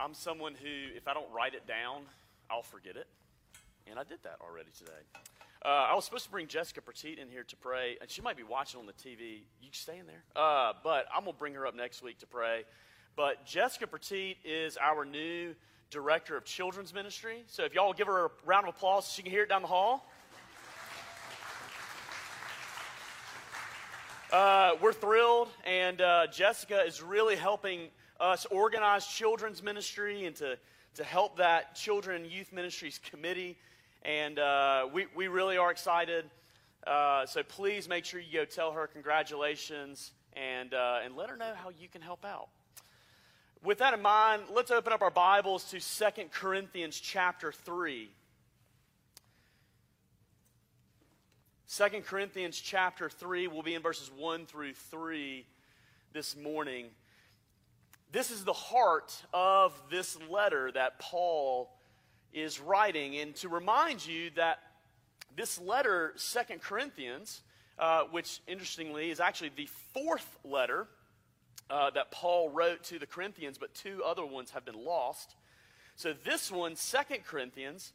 [0.00, 2.04] I'm someone who, if I don't write it down,
[2.50, 3.06] I'll forget it.
[3.86, 4.92] And I did that already today.
[5.62, 8.38] Uh, I was supposed to bring Jessica Petit in here to pray, and she might
[8.38, 9.42] be watching on the TV.
[9.60, 10.22] You staying there?
[10.34, 12.64] Uh, but I'm going to bring her up next week to pray.
[13.14, 15.54] But Jessica Petit is our new
[15.90, 17.44] director of children's ministry.
[17.46, 19.60] So if y'all give her a round of applause so she can hear it down
[19.60, 20.10] the hall.
[24.32, 27.88] Uh, we're thrilled, and uh, Jessica is really helping
[28.20, 30.58] us organize children's ministry and to,
[30.94, 33.56] to help that children and youth ministries committee.
[34.02, 36.24] And uh, we, we really are excited.
[36.86, 41.36] Uh, so please make sure you go tell her congratulations and, uh, and let her
[41.36, 42.48] know how you can help out.
[43.62, 48.08] With that in mind, let's open up our Bibles to Second Corinthians chapter 3.
[51.76, 55.46] 2 Corinthians chapter 3 will be in verses 1 through 3
[56.12, 56.86] this morning.
[58.12, 61.70] This is the heart of this letter that Paul
[62.32, 63.16] is writing.
[63.18, 64.58] And to remind you that
[65.36, 67.42] this letter, Second Corinthians,
[67.78, 70.88] uh, which interestingly is actually the fourth letter
[71.70, 75.36] uh, that Paul wrote to the Corinthians, but two other ones have been lost.
[75.94, 77.92] So this one, Second Corinthians,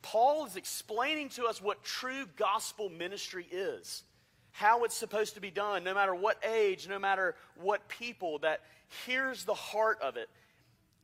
[0.00, 4.04] Paul is explaining to us what true gospel ministry is,
[4.52, 8.60] how it's supposed to be done, no matter what age, no matter what people, that
[9.06, 10.28] here's the heart of it.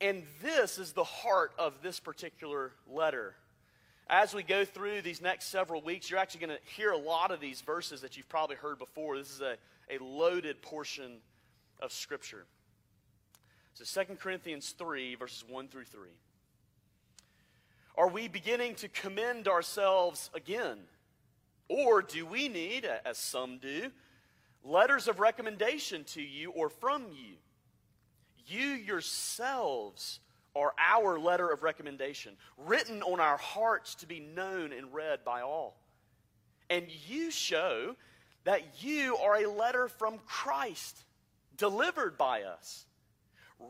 [0.00, 3.34] And this is the heart of this particular letter.
[4.08, 7.30] As we go through these next several weeks, you're actually going to hear a lot
[7.30, 9.16] of these verses that you've probably heard before.
[9.16, 9.56] This is a,
[9.90, 11.18] a loaded portion
[11.80, 12.46] of Scripture.
[13.74, 16.08] So 2 Corinthians 3, verses 1 through 3.
[17.98, 20.78] Are we beginning to commend ourselves again?
[21.68, 23.90] Or do we need, as some do,
[24.62, 27.36] letters of recommendation to you or from you?
[28.46, 30.20] You yourselves
[30.54, 35.42] are our letter of recommendation, written on our hearts to be known and read by
[35.42, 35.76] all.
[36.70, 37.94] And you show
[38.44, 41.04] that you are a letter from Christ,
[41.56, 42.86] delivered by us,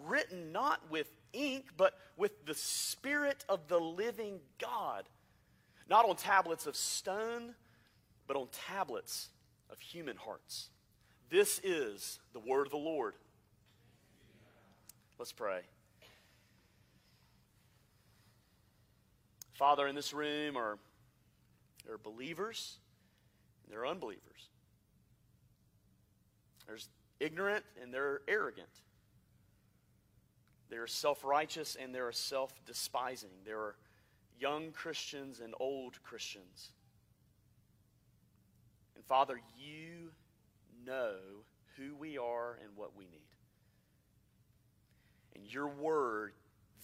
[0.05, 5.05] written not with ink, but with the Spirit of the living God,
[5.89, 7.55] not on tablets of stone,
[8.27, 9.29] but on tablets
[9.71, 10.71] of human hearts.
[11.31, 13.15] This is the word of the Lord.
[15.19, 15.61] Let's pray.
[19.55, 20.79] Father, in this room are
[21.89, 22.79] are believers
[23.65, 24.51] and there are unbelievers.
[26.67, 26.89] There's
[27.21, 28.69] ignorant and they're arrogant.
[30.69, 33.31] There are self righteous and there are self despising.
[33.45, 33.77] There are
[34.39, 36.73] young Christians and old Christians.
[39.09, 40.11] Father, you
[40.85, 41.17] know
[41.77, 43.21] who we are and what we need.
[45.35, 46.33] And your word,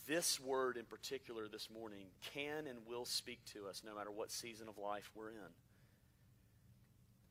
[0.06, 4.30] this word in particular this morning, can and will speak to us no matter what
[4.30, 5.52] season of life we're in.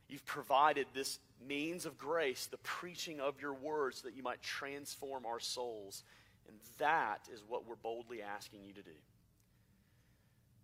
[0.10, 5.26] You've provided this means of grace, the preaching of your words, that you might transform
[5.26, 6.04] our souls.
[6.48, 8.92] And that is what we're boldly asking you to do.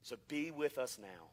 [0.02, 1.30] So be with us now.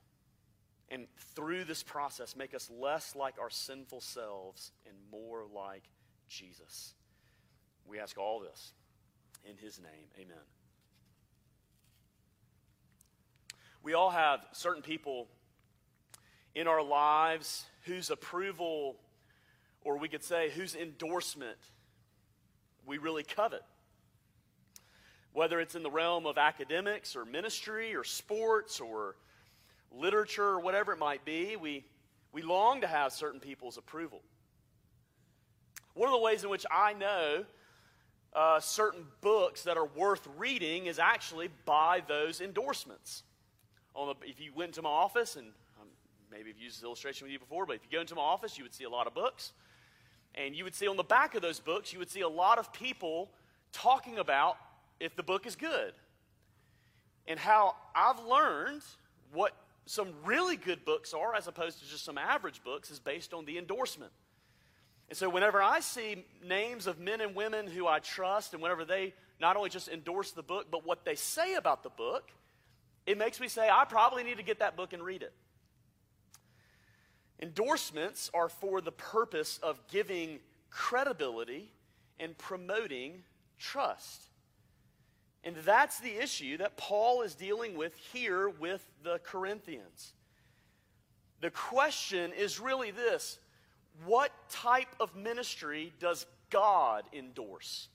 [0.91, 5.83] And through this process, make us less like our sinful selves and more like
[6.29, 6.95] Jesus.
[7.87, 8.73] We ask all this
[9.45, 10.09] in his name.
[10.19, 10.37] Amen.
[13.83, 15.29] We all have certain people
[16.55, 18.97] in our lives whose approval,
[19.83, 21.59] or we could say whose endorsement,
[22.87, 23.63] we really covet.
[25.33, 29.17] Whether it's in the realm of academics or ministry or sports or
[29.99, 31.85] literature or whatever it might be, we,
[32.33, 34.21] we long to have certain people's approval.
[35.95, 37.45] One of the ways in which I know
[38.35, 43.23] uh, certain books that are worth reading is actually by those endorsements.
[43.95, 45.47] The, if you went to my office, and
[45.81, 45.87] um,
[46.33, 48.59] maybe I've used this illustration with you before, but if you go into my office,
[48.59, 49.53] you would see a lot of books.
[50.35, 52.59] And you would see on the back of those books, you would see a lot
[52.59, 53.31] of people
[53.73, 54.57] talking about
[54.99, 55.93] if the book is good.
[57.29, 58.83] And how I've learned
[59.33, 59.55] what
[59.87, 63.45] some really good books are, as opposed to just some average books, is based on
[63.45, 64.13] the endorsement.
[65.09, 68.85] And so, whenever I see names of men and women who I trust, and whenever
[68.85, 72.31] they not only just endorse the book, but what they say about the book,
[73.07, 75.33] it makes me say, I probably need to get that book and read it.
[77.41, 80.39] Endorsements are for the purpose of giving
[80.71, 81.71] credibility
[82.19, 83.23] and promoting
[83.59, 84.23] trust.
[85.45, 90.15] And that's the issue that Paul is dealing with here with the Corinthians.
[91.41, 93.39] The question is really this
[94.07, 97.89] what type of ministry does God endorse?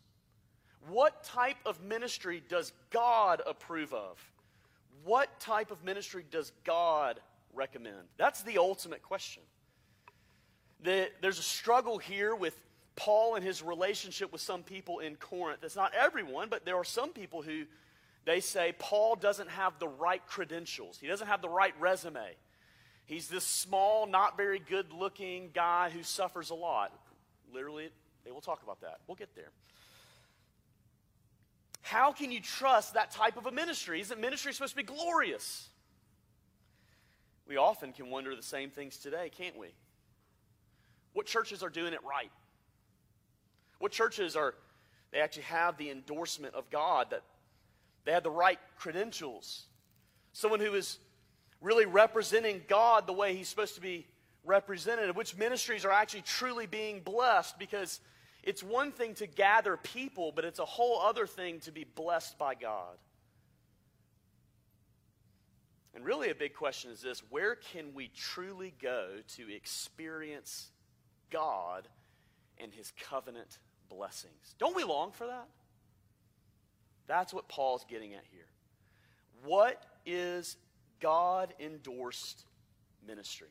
[0.87, 4.17] What type of ministry does God approve of?
[5.03, 7.19] What type of ministry does God
[7.53, 8.07] recommend?
[8.17, 9.43] That's the ultimate question.
[10.81, 12.55] The, there's a struggle here with
[12.99, 15.63] Paul and his relationship with some people in Corinth.
[15.63, 17.63] It's not everyone, but there are some people who
[18.25, 22.35] they say Paul doesn't have the right credentials, he doesn't have the right resume.
[23.05, 26.93] He's this small, not very good looking guy who suffers a lot.
[27.51, 27.89] Literally,
[28.23, 28.99] they will talk about that.
[29.07, 29.49] We'll get there.
[31.81, 33.99] How can you trust that type of a ministry?
[33.99, 35.69] Isn't ministry supposed to be glorious?
[37.47, 39.69] We often can wonder the same things today, can't we?
[41.13, 42.29] What churches are doing it right?
[43.79, 44.53] What churches are,
[45.11, 47.23] they actually have the endorsement of God, that
[48.05, 49.65] they have the right credentials?
[50.33, 50.99] Someone who is
[51.61, 54.07] really representing God the way he's supposed to be
[54.43, 57.99] represented, which ministries are actually truly being blessed because
[58.43, 62.37] it's one thing to gather people, but it's a whole other thing to be blessed
[62.37, 62.97] by God.
[65.93, 70.69] And really, a big question is this where can we truly go to experience
[71.29, 71.87] God
[72.57, 73.57] and his covenant
[73.89, 74.55] blessings?
[74.57, 75.47] Don't we long for that?
[77.07, 78.45] That's what Paul's getting at here.
[79.43, 80.57] What is
[80.99, 82.45] God endorsed
[83.05, 83.49] ministry?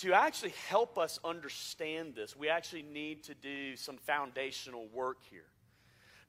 [0.00, 5.44] to actually help us understand this, we actually need to do some foundational work here.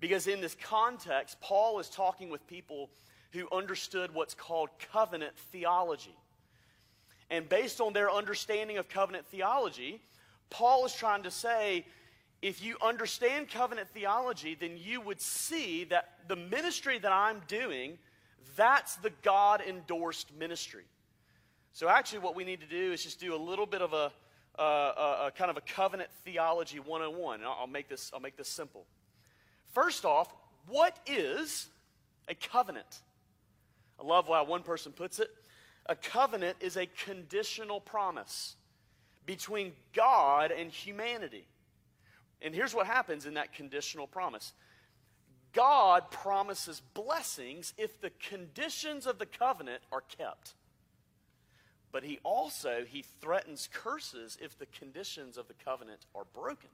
[0.01, 2.89] Because in this context, Paul is talking with people
[3.31, 6.15] who understood what's called covenant theology.
[7.29, 10.01] And based on their understanding of covenant theology,
[10.49, 11.85] Paul is trying to say
[12.41, 17.99] if you understand covenant theology, then you would see that the ministry that I'm doing,
[18.55, 20.85] that's the God endorsed ministry.
[21.73, 24.11] So, actually, what we need to do is just do a little bit of a,
[24.57, 27.39] a, a, a kind of a covenant theology 101.
[27.39, 28.85] And I'll, I'll, make this, I'll make this simple.
[29.73, 30.33] First off,
[30.67, 31.67] what is
[32.27, 33.01] a covenant?
[33.99, 35.29] I love how one person puts it.
[35.85, 38.55] A covenant is a conditional promise
[39.25, 41.45] between God and humanity.
[42.41, 44.53] And here's what happens in that conditional promise.
[45.53, 50.53] God promises blessings if the conditions of the covenant are kept.
[51.91, 56.69] But he also he threatens curses if the conditions of the covenant are broken.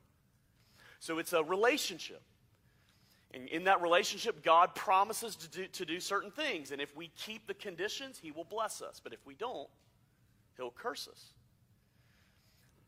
[1.00, 2.22] So it's a relationship.
[3.34, 6.72] And in that relationship god promises to do, to do certain things.
[6.72, 9.02] And if we keep the conditions he will bless us.
[9.04, 9.68] But if we don't
[10.56, 11.34] he'll curse us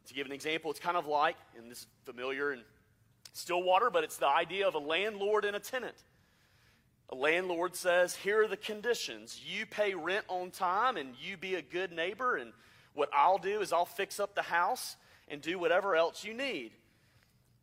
[0.10, 2.60] to give an example it's kind of like and this is familiar in
[3.34, 5.96] stillwater but it's the idea of a landlord and a tenant
[7.12, 9.42] a landlord says, Here are the conditions.
[9.44, 12.54] You pay rent on time and you be a good neighbor, and
[12.94, 14.96] what I'll do is I'll fix up the house
[15.28, 16.72] and do whatever else you need.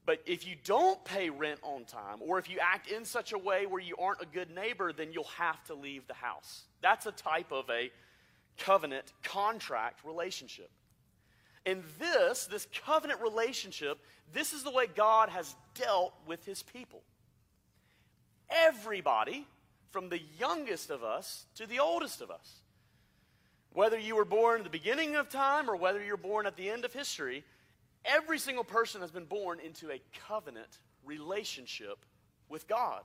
[0.04, 3.38] But if you don't pay rent on time, or if you act in such a
[3.38, 6.62] way where you aren't a good neighbor, then you'll have to leave the house.
[6.80, 7.90] That's a type of a
[8.56, 10.70] covenant contract relationship.
[11.66, 13.98] And this, this covenant relationship,
[14.32, 17.02] this is the way God has dealt with his people
[18.48, 19.44] everybody,
[19.90, 22.60] from the youngest of us to the oldest of us.
[23.72, 26.70] Whether you were born at the beginning of time or whether you're born at the
[26.70, 27.44] end of history,
[28.04, 32.04] every single person has been born into a covenant relationship
[32.48, 33.02] with God.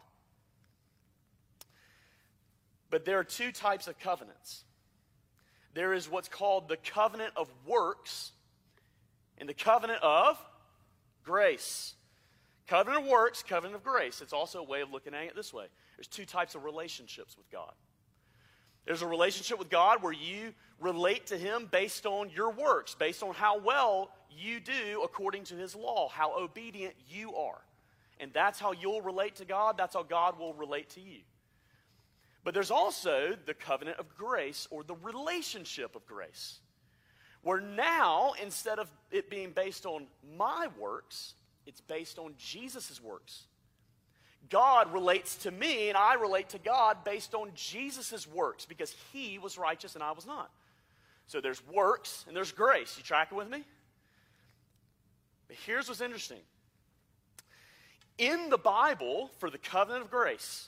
[2.90, 4.64] But there are two types of covenants
[5.74, 8.34] there is what's called the covenant of works
[9.52, 10.38] the covenant of
[11.26, 11.96] grace.
[12.68, 14.22] Covenant of works, covenant of grace.
[14.22, 15.66] It's also a way of looking at it this way.
[15.98, 17.74] There's two types of relationships with God.
[18.86, 23.24] There's a relationship with God where you relate to Him based on your works, based
[23.24, 27.60] on how well you do according to His law, how obedient you are.
[28.22, 31.20] And that's how you'll relate to God, that's how God will relate to you.
[32.46, 36.62] But there's also the covenant of grace or the relationship of grace,
[37.44, 40.08] where now, instead of it being based on
[40.38, 41.34] my works,
[41.66, 43.44] it's based on Jesus' works.
[44.50, 49.40] God relates to me, and I relate to God based on Jesus' works because he
[49.40, 50.52] was righteous and I was not.
[51.28, 52.96] So there's works and there's grace.
[52.98, 53.64] You tracking with me?
[55.48, 56.40] But here's what's interesting.
[58.18, 60.68] In the Bible, for the covenant of grace,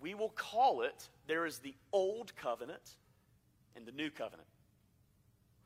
[0.00, 2.96] we will call it there is the old covenant
[3.76, 4.48] and the new covenant.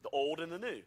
[0.03, 0.83] The old and the new.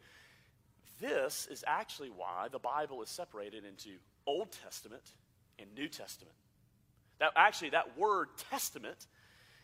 [1.00, 3.90] This is actually why the Bible is separated into
[4.26, 5.04] Old Testament
[5.60, 6.36] and New Testament.
[7.20, 9.08] That actually, that word testament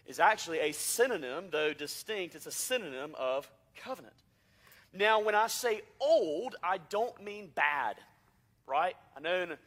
[0.06, 4.16] is actually a synonym, though distinct, it's a synonym of covenant.
[4.94, 7.96] Now, when I say old, I don't mean bad,
[8.68, 8.96] right?
[9.16, 9.58] I know in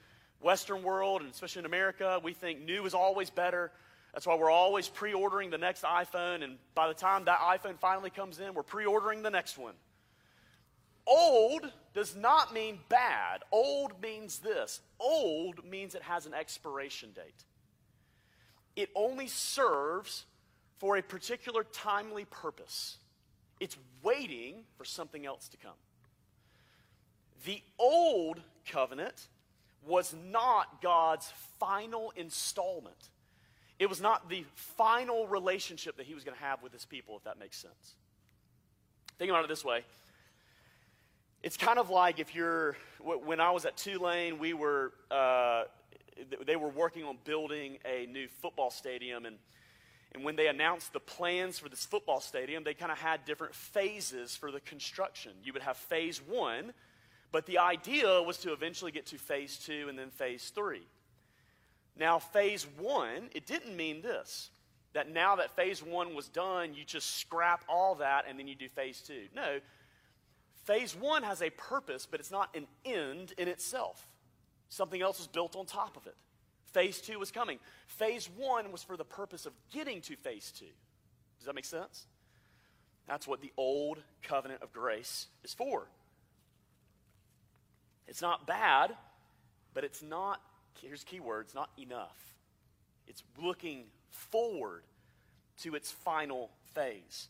[0.40, 3.72] Western world, and especially in America, we think new is always better.
[4.14, 7.78] That's why we're always pre ordering the next iPhone, and by the time that iPhone
[7.80, 9.74] finally comes in, we're pre ordering the next one.
[11.04, 13.42] Old does not mean bad.
[13.50, 17.44] Old means this old means it has an expiration date.
[18.76, 20.26] It only serves
[20.78, 22.98] for a particular timely purpose,
[23.58, 25.72] it's waiting for something else to come.
[27.44, 29.28] The old covenant
[29.86, 33.10] was not God's final installment.
[33.78, 37.16] It was not the final relationship that he was going to have with his people,
[37.16, 37.96] if that makes sense.
[39.18, 39.84] Think about it this way.
[41.42, 45.64] It's kind of like if you're, when I was at Tulane, we were, uh,
[46.46, 49.26] they were working on building a new football stadium.
[49.26, 49.36] And,
[50.14, 53.54] and when they announced the plans for this football stadium, they kind of had different
[53.54, 55.32] phases for the construction.
[55.42, 56.72] You would have phase one,
[57.30, 60.86] but the idea was to eventually get to phase two and then phase three.
[61.96, 64.50] Now, phase one, it didn't mean this
[64.94, 68.54] that now that phase one was done, you just scrap all that and then you
[68.54, 69.24] do phase two.
[69.34, 69.58] No,
[70.64, 74.06] phase one has a purpose, but it's not an end in itself.
[74.68, 76.14] Something else was built on top of it.
[76.72, 77.58] Phase two was coming.
[77.86, 80.64] Phase one was for the purpose of getting to phase two.
[81.38, 82.06] Does that make sense?
[83.06, 85.88] That's what the old covenant of grace is for.
[88.06, 88.96] It's not bad,
[89.74, 90.40] but it's not
[90.80, 92.16] here's key words, not enough.
[93.06, 94.82] It's looking forward
[95.58, 97.28] to its final phase.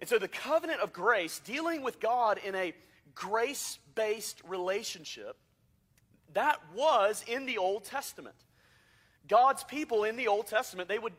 [0.00, 2.72] And so the covenant of grace, dealing with God in a
[3.14, 5.36] grace based relationship,
[6.34, 8.36] that was in the Old Testament.
[9.28, 11.12] God's people in the Old Testament, they would,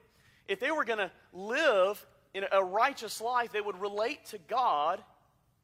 [0.47, 5.03] if they were going to live in a righteous life, they would relate to God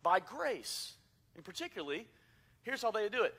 [0.03, 0.93] by grace.
[1.35, 2.07] And particularly,
[2.63, 3.33] here's how they do it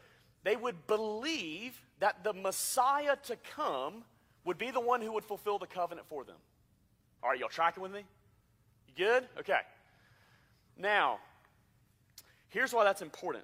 [0.47, 4.05] they would believe that the Messiah to come
[4.45, 6.37] would be the one who would fulfill the covenant for them.
[7.21, 8.05] All right, y'all tracking with me?
[8.87, 9.25] You good?
[9.41, 9.59] Okay.
[10.79, 11.19] Now,
[12.51, 13.43] here's why that's important.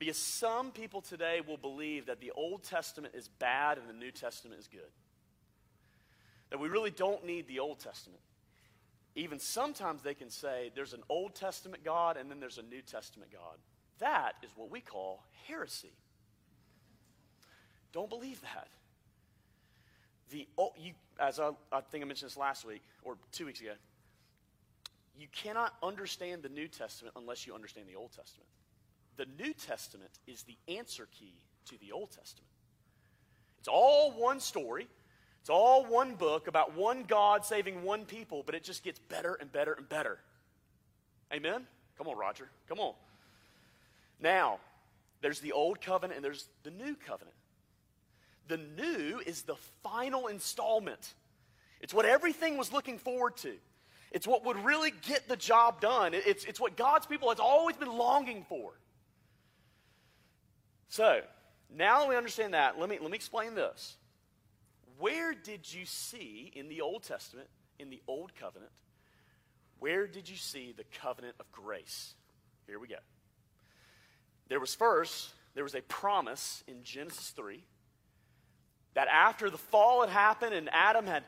[0.00, 4.10] Because some people today will believe that the Old Testament is bad and the New
[4.10, 4.90] Testament is good.
[6.50, 8.22] That we really don't need the Old Testament.
[9.14, 12.82] Even sometimes they can say there's an Old Testament God and then there's a New
[12.82, 13.58] Testament God.
[13.98, 15.92] That is what we call heresy.
[17.92, 18.68] Don't believe that.
[20.30, 23.60] The, oh, you, as I, I think I mentioned this last week or two weeks
[23.60, 23.72] ago,
[25.18, 28.48] you cannot understand the New Testament unless you understand the Old Testament.
[29.16, 31.34] The New Testament is the answer key
[31.66, 32.50] to the Old Testament.
[33.58, 34.88] It's all one story,
[35.40, 39.34] it's all one book about one God saving one people, but it just gets better
[39.40, 40.18] and better and better.
[41.32, 41.66] Amen?
[41.96, 42.48] Come on, Roger.
[42.68, 42.92] Come on.
[44.20, 44.58] Now,
[45.20, 47.36] there's the old covenant and there's the new covenant.
[48.48, 51.14] The new is the final installment.
[51.80, 53.54] It's what everything was looking forward to.
[54.12, 56.14] It's what would really get the job done.
[56.14, 58.72] It's, it's what God's people has always been longing for.
[60.88, 61.20] So,
[61.74, 63.96] now that we understand that, let me, let me explain this.
[64.98, 68.72] Where did you see in the Old Testament, in the Old Covenant,
[69.78, 72.14] where did you see the covenant of grace?
[72.66, 72.96] Here we go.
[74.48, 77.62] There was first, there was a promise in Genesis 3
[78.94, 81.24] that after the fall had happened and Adam had,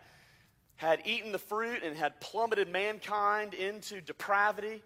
[0.76, 4.82] had eaten the fruit and had plummeted mankind into depravity,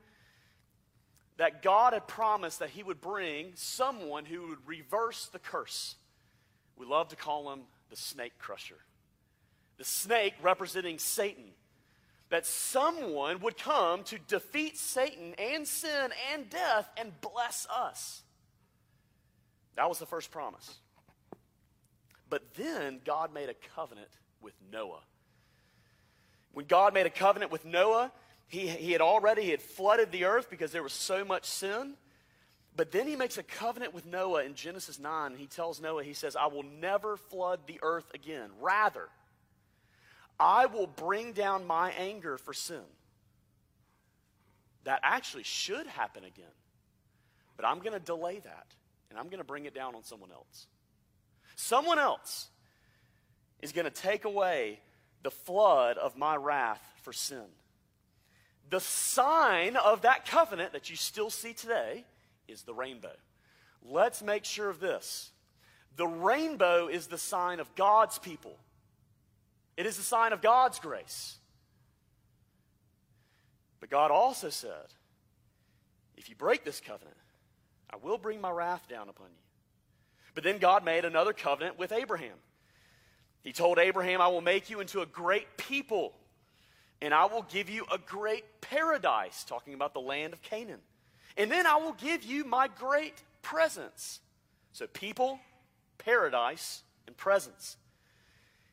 [1.36, 5.96] that God had promised that he would bring someone who would reverse the curse.
[6.76, 8.78] We love to call him the snake crusher.
[9.78, 11.52] The snake representing Satan.
[12.32, 18.22] That someone would come to defeat Satan and sin and death and bless us.
[19.76, 20.78] That was the first promise.
[22.30, 24.08] But then God made a covenant
[24.40, 25.02] with Noah.
[26.54, 28.10] When God made a covenant with Noah,
[28.48, 31.96] he, he had already he had flooded the earth because there was so much sin.
[32.74, 35.32] But then he makes a covenant with Noah in Genesis 9.
[35.32, 38.48] And He tells Noah, he says, I will never flood the earth again.
[38.58, 39.10] Rather,
[40.38, 42.82] I will bring down my anger for sin.
[44.84, 46.44] That actually should happen again.
[47.56, 48.66] But I'm going to delay that
[49.10, 50.66] and I'm going to bring it down on someone else.
[51.54, 52.48] Someone else
[53.60, 54.80] is going to take away
[55.22, 57.44] the flood of my wrath for sin.
[58.70, 62.04] The sign of that covenant that you still see today
[62.48, 63.12] is the rainbow.
[63.84, 65.30] Let's make sure of this.
[65.96, 68.56] The rainbow is the sign of God's people.
[69.76, 71.36] It is a sign of God's grace.
[73.80, 74.94] But God also said,
[76.16, 77.16] if you break this covenant,
[77.90, 79.42] I will bring my wrath down upon you.
[80.34, 82.36] But then God made another covenant with Abraham.
[83.42, 86.14] He told Abraham, I will make you into a great people,
[87.00, 90.80] and I will give you a great paradise, talking about the land of Canaan.
[91.36, 94.20] And then I will give you my great presence.
[94.72, 95.40] So, people,
[95.98, 97.76] paradise, and presence.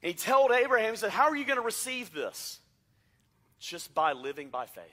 [0.01, 2.60] And he told Abraham, he said, How are you going to receive this?
[3.60, 4.86] Just by living by faith.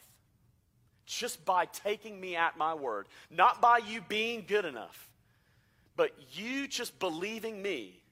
[1.04, 3.06] Just by taking me at my word.
[3.30, 5.08] Not by you being good enough,
[5.96, 8.02] but you just believing me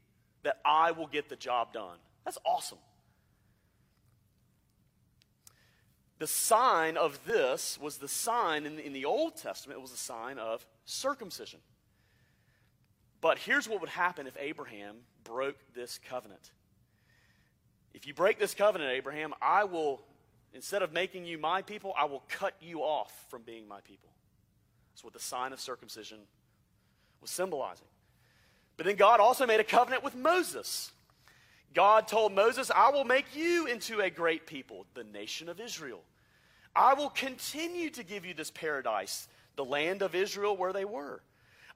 [0.44, 1.96] that I will get the job done.
[2.24, 2.78] That's awesome.
[6.18, 9.92] The sign of this was the sign in the, in the Old Testament, it was
[9.92, 11.58] a sign of circumcision.
[13.20, 16.52] But here's what would happen if Abraham broke this covenant.
[17.94, 20.02] If you break this covenant, Abraham, I will,
[20.52, 24.10] instead of making you my people, I will cut you off from being my people.
[24.92, 26.18] That's what the sign of circumcision
[27.20, 27.86] was symbolizing.
[28.76, 30.90] But then God also made a covenant with Moses.
[31.72, 36.02] God told Moses, I will make you into a great people, the nation of Israel.
[36.74, 41.22] I will continue to give you this paradise, the land of Israel where they were.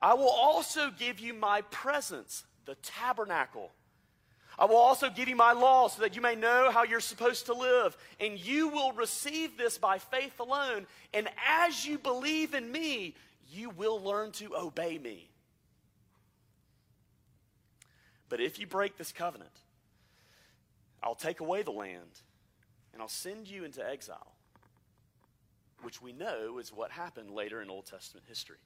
[0.02, 3.70] I will also give you my presence, the tabernacle.
[4.58, 7.46] I will also give you my law so that you may know how you're supposed
[7.46, 7.96] to live.
[8.18, 10.86] And you will receive this by faith alone.
[11.14, 13.14] And as you believe in me,
[13.50, 15.30] you will learn to obey me.
[18.28, 19.52] But if you break this covenant,
[21.02, 22.20] I'll take away the land
[22.92, 24.32] and I'll send you into exile,
[25.82, 28.58] which we know is what happened later in Old Testament history.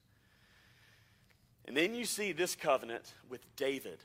[1.66, 3.98] And then you see this covenant with David.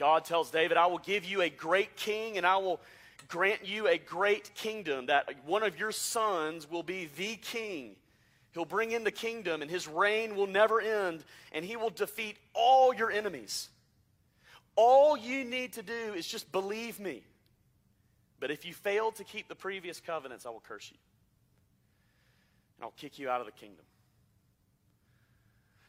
[0.00, 2.80] God tells David, I will give you a great king and I will
[3.28, 7.96] grant you a great kingdom, that one of your sons will be the king.
[8.52, 12.38] He'll bring in the kingdom and his reign will never end and he will defeat
[12.54, 13.68] all your enemies.
[14.74, 17.22] All you need to do is just believe me.
[18.40, 20.96] But if you fail to keep the previous covenants, I will curse you.
[22.78, 23.84] And I'll kick you out of the kingdom.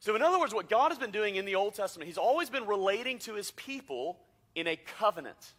[0.02, 2.50] So, in other words, what God has been doing in the Old Testament, He's always
[2.50, 4.18] been relating to His people
[4.56, 5.54] in a covenant,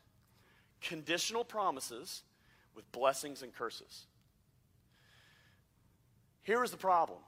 [0.81, 2.22] conditional promises
[2.74, 4.07] with blessings and curses.
[6.42, 7.20] Here is the problem.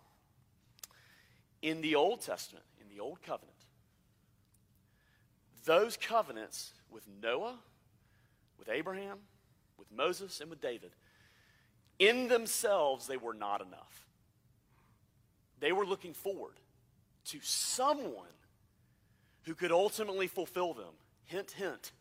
[1.62, 3.55] In the Old Testament, in the Old Covenant,
[5.64, 7.61] those covenants with Noah,
[8.59, 9.18] with Abraham,
[9.79, 10.90] with Moses, and with David,
[12.00, 14.05] in themselves, they were not enough.
[15.61, 16.55] They were looking forward
[17.26, 18.26] to someone
[19.42, 20.92] who could ultimately fulfill them.
[21.24, 21.92] Hint, hint,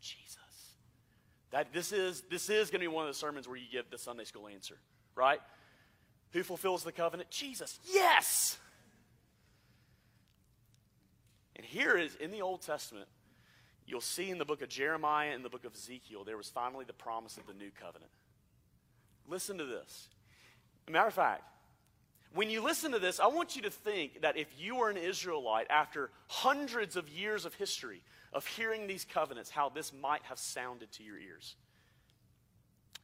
[0.00, 0.36] Jesus.
[1.50, 3.90] That this is this is going to be one of the sermons where you give
[3.90, 4.78] the Sunday school answer,
[5.14, 5.40] right?
[6.32, 7.30] Who fulfills the covenant?
[7.30, 7.78] Jesus.
[7.90, 8.58] Yes.
[11.56, 13.08] And here is in the Old Testament,
[13.86, 16.84] you'll see in the book of Jeremiah and the book of Ezekiel, there was finally
[16.84, 18.10] the promise of the new covenant.
[19.26, 20.08] Listen to this.
[20.88, 21.42] matter of fact,
[22.34, 24.96] when you listen to this, I want you to think that if you were an
[24.96, 30.38] Israelite after hundreds of years of history of hearing these covenants, how this might have
[30.38, 31.56] sounded to your ears.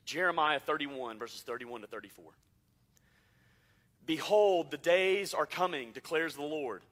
[0.04, 2.24] Jeremiah 31, verses 31 to 34.
[4.06, 6.82] Behold, the days are coming, declares the Lord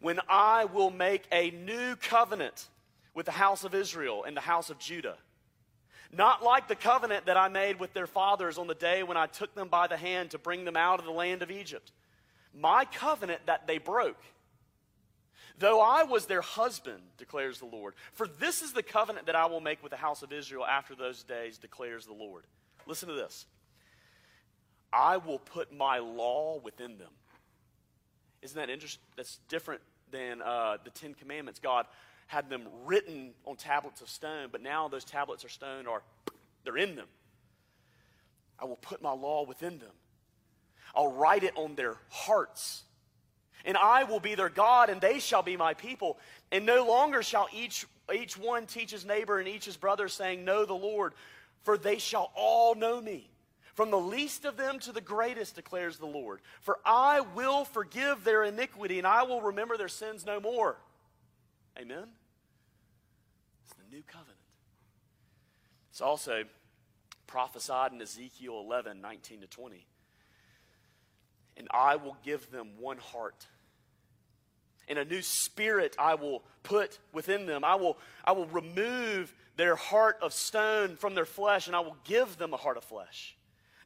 [0.00, 2.68] when I will make a new covenant
[3.14, 5.16] with the house of Israel and the house of Judah.
[6.12, 9.26] Not like the covenant that I made with their fathers on the day when I
[9.26, 11.92] took them by the hand to bring them out of the land of Egypt.
[12.54, 14.22] My covenant that they broke.
[15.58, 17.94] Though I was their husband, declares the Lord.
[18.12, 20.94] For this is the covenant that I will make with the house of Israel after
[20.94, 22.44] those days, declares the Lord.
[22.86, 23.46] Listen to this.
[24.92, 27.10] I will put my law within them
[28.46, 29.02] isn't that interesting?
[29.16, 29.80] That's different
[30.12, 31.58] than uh, the Ten Commandments.
[31.58, 31.86] God
[32.26, 36.02] had them written on tablets of stone, but now those tablets of stone are,
[36.64, 37.06] they're in them.
[38.58, 39.92] I will put my law within them.
[40.94, 42.82] I'll write it on their hearts.
[43.64, 46.18] And I will be their God, and they shall be my people.
[46.50, 50.44] And no longer shall each, each one teach his neighbor and each his brother, saying,
[50.44, 51.14] Know the Lord,
[51.64, 53.28] for they shall all know me
[53.76, 56.40] from the least of them to the greatest, declares the Lord.
[56.62, 60.78] For I will forgive their iniquity and I will remember their sins no more.
[61.78, 62.08] Amen?
[63.64, 64.38] It's the new covenant.
[65.90, 66.44] It's also
[67.26, 69.86] prophesied in Ezekiel 11 19 to 20.
[71.58, 73.46] And I will give them one heart.
[74.88, 77.64] And a new spirit I will put within them.
[77.64, 81.96] I will, I will remove their heart of stone from their flesh, and I will
[82.04, 83.36] give them a heart of flesh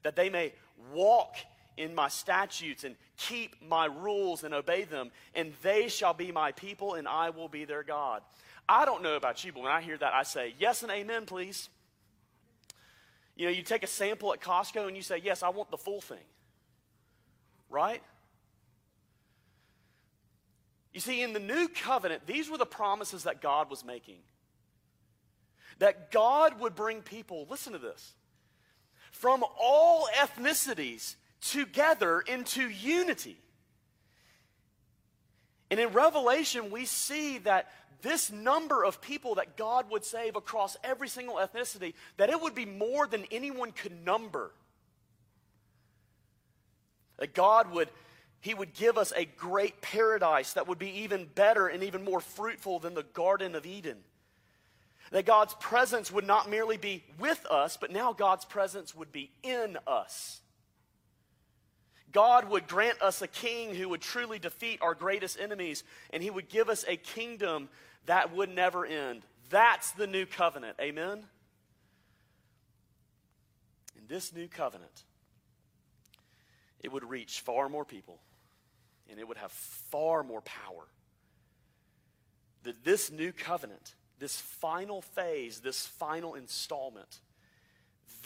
[0.03, 0.53] that they may
[0.92, 1.37] walk
[1.80, 6.52] in my statutes and keep my rules and obey them, and they shall be my
[6.52, 8.22] people, and I will be their God.
[8.68, 11.24] I don't know about you, but when I hear that, I say, Yes and amen,
[11.26, 11.70] please.
[13.34, 15.78] You know, you take a sample at Costco and you say, Yes, I want the
[15.78, 16.18] full thing.
[17.70, 18.02] Right?
[20.92, 24.18] You see, in the new covenant, these were the promises that God was making.
[25.78, 28.12] That God would bring people, listen to this,
[29.12, 33.38] from all ethnicities together into unity.
[35.70, 37.70] And in Revelation, we see that
[38.03, 42.55] this number of people that God would save across every single ethnicity, that it would
[42.55, 44.53] be more than anyone could number.
[47.18, 47.88] That God would,
[48.40, 52.20] He would give us a great paradise that would be even better and even more
[52.20, 53.98] fruitful than the Garden of Eden.
[55.12, 59.31] That God's presence would not merely be with us, but now God's presence would be
[59.42, 60.40] in us.
[62.12, 66.30] God would grant us a king who would truly defeat our greatest enemies, and he
[66.30, 67.68] would give us a kingdom
[68.06, 69.22] that would never end.
[69.48, 70.76] That's the new covenant.
[70.80, 71.24] Amen?
[73.96, 75.04] In this new covenant,
[76.80, 78.20] it would reach far more people,
[79.08, 80.86] and it would have far more power.
[82.64, 87.20] That this new covenant, this final phase, this final installment,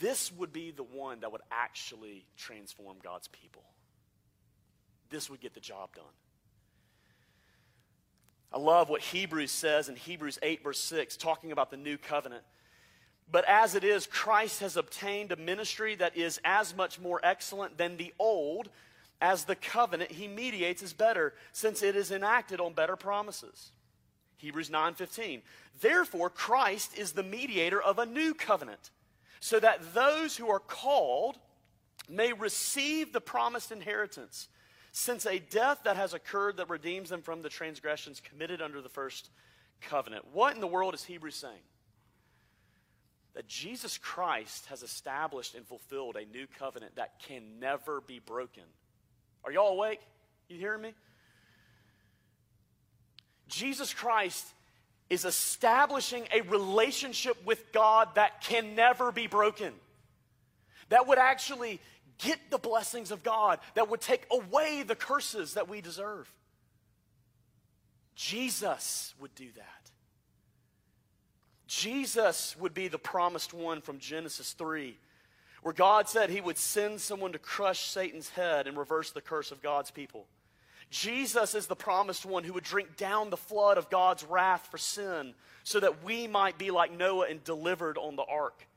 [0.01, 3.65] this would be the one that would actually transform God's people.
[5.11, 6.05] This would get the job done.
[8.53, 12.45] I love what Hebrews says in Hebrews 8, verse 6, talking about the new covenant.
[13.31, 17.79] But as it is, Christ has obtained a ministry that is as much more excellent
[17.79, 18.69] than the old,
[19.21, 23.73] as the covenant he mediates is better, since it is enacted on better promises.
[24.37, 25.43] Hebrews 9:15.
[25.81, 28.91] Therefore Christ is the mediator of a new covenant,
[29.41, 31.39] so that those who are called
[32.09, 34.49] may receive the promised inheritance
[34.97, 38.89] since a death that has occurred that redeems them from the transgressions committed under the
[38.89, 39.29] first
[39.81, 40.25] covenant.
[40.33, 41.65] What in the world is Hebrews saying?
[43.35, 48.63] That Jesus Christ has established and fulfilled a new covenant that can never be broken.
[49.43, 49.99] Are y'all awake?
[50.49, 50.95] You hearing me?
[53.49, 54.47] Jesus Christ
[55.11, 59.73] is establishing a relationship with God that can never be broken.
[60.91, 61.81] That would actually
[62.19, 66.31] get the blessings of God that would take away the curses that we deserve.
[68.15, 69.91] Jesus would do that.
[71.67, 74.97] Jesus would be the promised one from Genesis 3,
[75.63, 79.51] where God said he would send someone to crush Satan's head and reverse the curse
[79.51, 80.27] of God's people.
[80.91, 84.79] Jesus is the promised one who would drink down the flood of God's wrath for
[84.79, 88.69] sin so that we might be like Noah and delivered on the ark.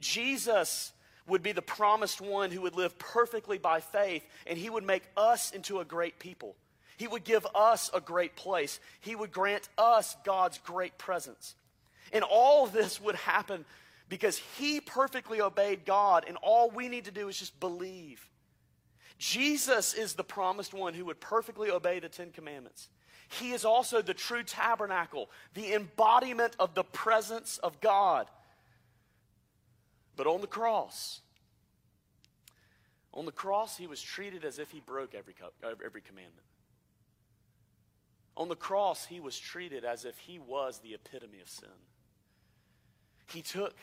[0.00, 0.92] Jesus
[1.26, 5.04] would be the promised one who would live perfectly by faith, and he would make
[5.16, 6.54] us into a great people.
[6.96, 8.78] He would give us a great place.
[9.00, 11.54] He would grant us God's great presence.
[12.12, 13.64] And all this would happen
[14.08, 18.28] because he perfectly obeyed God, and all we need to do is just believe.
[19.18, 22.88] Jesus is the promised one who would perfectly obey the Ten Commandments.
[23.28, 28.28] He is also the true tabernacle, the embodiment of the presence of God.
[30.16, 31.20] But on the cross,
[33.12, 36.46] on the cross, he was treated as if he broke every, every commandment.
[38.36, 41.68] On the cross, he was treated as if he was the epitome of sin.
[43.32, 43.74] He took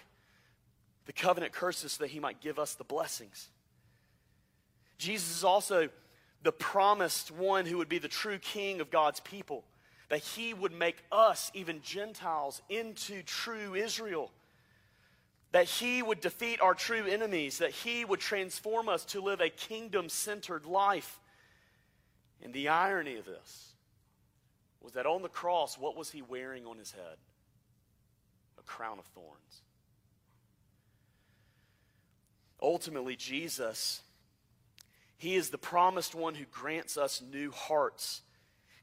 [1.06, 3.50] the covenant curses so that he might give us the blessings.
[4.98, 5.90] Jesus is also
[6.44, 9.64] the promised one who would be the true king of God's people,
[10.10, 14.32] that he would make us, even Gentiles, into true Israel
[15.52, 19.50] that he would defeat our true enemies, that he would transform us to live a
[19.50, 21.20] kingdom centered life.
[22.42, 23.74] And the irony of this
[24.82, 27.18] was that on the cross, what was he wearing on his head?
[28.58, 29.62] A crown of thorns.
[32.62, 34.02] Ultimately, Jesus,
[35.18, 38.22] he is the promised one who grants us new hearts.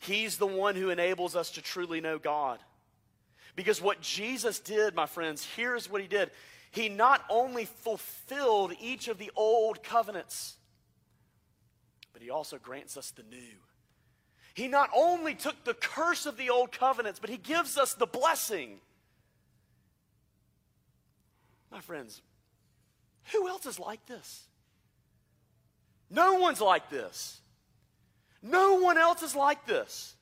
[0.00, 2.58] He's the one who enables us to truly know God.
[3.56, 6.30] Because what Jesus did, my friends, here's what he did
[6.70, 10.56] he not only fulfilled each of the old covenants,
[12.12, 13.56] but he also grants us the new.
[14.54, 18.06] He not only took the curse of the old covenants, but he gives us the
[18.06, 18.80] blessing.
[21.70, 22.22] My friends,
[23.32, 24.44] who else is like this?
[26.10, 27.40] No one's like this.
[28.42, 30.14] No one else is like this.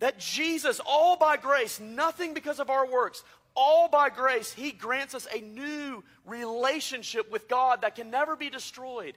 [0.00, 3.22] That Jesus, all by grace, nothing because of our works,
[3.56, 8.50] all by grace, He grants us a new relationship with God that can never be
[8.50, 9.16] destroyed,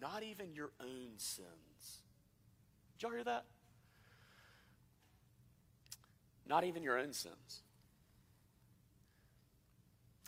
[0.00, 1.46] not even your own sins.
[2.98, 3.44] Did y'all hear that?
[6.48, 7.62] Not even your own sins.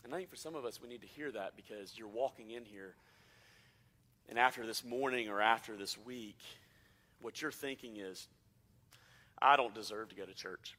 [0.03, 2.51] And I think for some of us, we need to hear that because you're walking
[2.51, 2.95] in here,
[4.29, 6.39] and after this morning or after this week,
[7.21, 8.27] what you're thinking is,
[9.41, 10.75] I don't deserve to go to church.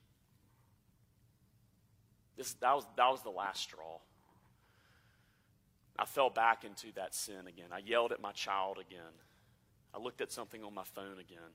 [2.41, 3.99] This, that, was, that was the last straw.
[5.99, 7.67] I fell back into that sin again.
[7.71, 9.13] I yelled at my child again.
[9.93, 11.53] I looked at something on my phone again.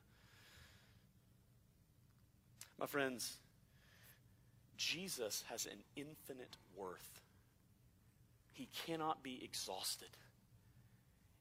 [2.77, 3.37] My friends,
[4.77, 7.23] Jesus has an infinite worth.
[8.51, 10.09] He cannot be exhausted.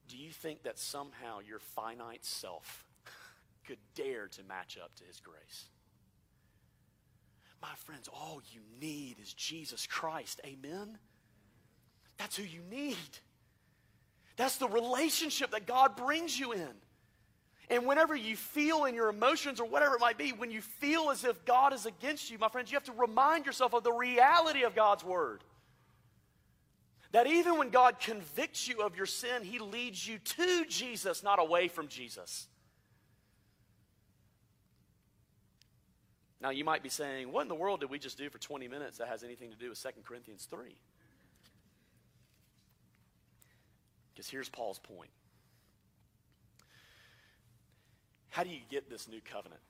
[0.08, 2.86] Do you think that somehow your finite self
[3.66, 5.66] could dare to match up to his grace?
[7.64, 10.38] My friends, all you need is Jesus Christ.
[10.44, 10.98] Amen?
[12.18, 12.98] That's who you need.
[14.36, 16.68] That's the relationship that God brings you in.
[17.70, 21.08] And whenever you feel in your emotions or whatever it might be, when you feel
[21.08, 23.92] as if God is against you, my friends, you have to remind yourself of the
[23.92, 25.42] reality of God's word.
[27.12, 31.40] That even when God convicts you of your sin, He leads you to Jesus, not
[31.40, 32.46] away from Jesus.
[36.40, 38.68] Now, you might be saying, What in the world did we just do for 20
[38.68, 40.76] minutes that has anything to do with 2 Corinthians 3?
[44.14, 45.10] Because here's Paul's point
[48.30, 49.60] How do you get this new covenant?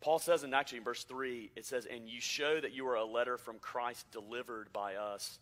[0.00, 2.96] Paul says, and actually in verse 3, it says, And you show that you are
[2.96, 5.38] a letter from Christ delivered by us.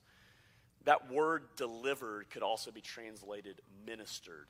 [0.84, 4.48] That word delivered could also be translated ministered.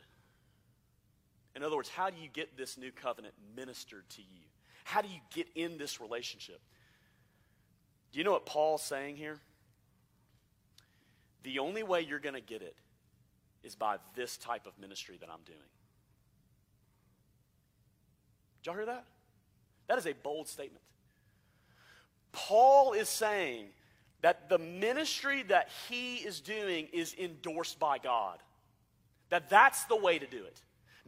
[1.56, 4.44] In other words, how do you get this new covenant ministered to you?
[4.84, 6.60] How do you get in this relationship?
[8.12, 9.38] Do you know what Paul's saying here?
[11.42, 12.76] The only way you're going to get it
[13.62, 15.58] is by this type of ministry that I'm doing.
[18.62, 19.04] Did y'all hear that?
[19.88, 20.82] That is a bold statement.
[22.32, 23.66] Paul is saying
[24.22, 28.38] that the ministry that he is doing is endorsed by God.
[29.30, 30.60] That that's the way to do it.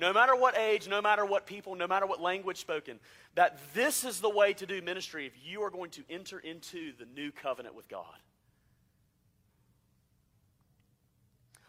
[0.02, 2.98] No matter what age, no matter what people, no matter what language spoken,
[3.36, 6.92] that this is the way to do ministry if you are going to enter into
[6.98, 8.18] the new covenant with God.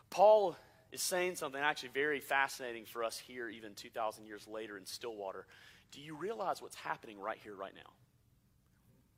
[0.10, 0.58] Paul
[0.92, 5.46] is saying something actually very fascinating for us here, even 2,000 years later in Stillwater.
[5.92, 7.92] Do you realize what's happening right here, right now?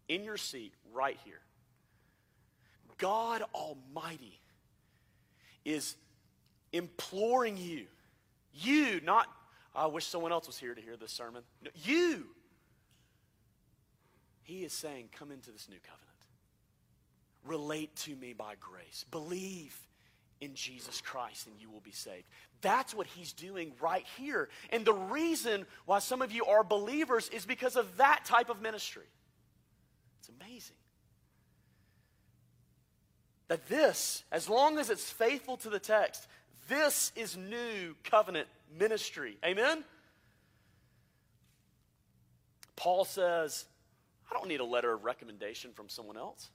[0.09, 1.39] In your seat, right here.
[2.97, 4.41] God Almighty
[5.63, 5.95] is
[6.73, 7.85] imploring you.
[8.55, 9.27] You, not,
[9.75, 11.43] I wish someone else was here to hear this sermon.
[11.61, 12.25] No, you.
[14.43, 16.05] He is saying, Come into this new covenant.
[17.45, 19.05] Relate to me by grace.
[19.11, 19.77] Believe
[20.41, 22.25] in Jesus Christ and you will be saved.
[22.61, 24.49] That's what he's doing right here.
[24.71, 28.61] And the reason why some of you are believers is because of that type of
[28.61, 29.05] ministry.
[30.19, 30.75] It's amazing.
[33.47, 36.27] That this, as long as it's faithful to the text,
[36.67, 38.47] this is new covenant
[38.77, 39.37] ministry.
[39.45, 39.83] Amen?
[42.75, 43.65] Paul says,
[44.29, 46.49] I don't need a letter of recommendation from someone else.